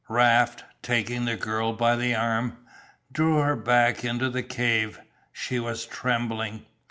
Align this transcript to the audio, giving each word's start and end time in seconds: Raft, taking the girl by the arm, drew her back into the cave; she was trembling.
Raft, 0.09 0.63
taking 0.81 1.25
the 1.25 1.35
girl 1.37 1.73
by 1.73 1.95
the 1.95 2.15
arm, 2.15 2.57
drew 3.11 3.37
her 3.37 3.55
back 3.55 4.03
into 4.03 4.31
the 4.31 4.41
cave; 4.41 4.99
she 5.31 5.59
was 5.59 5.85
trembling. 5.85 6.65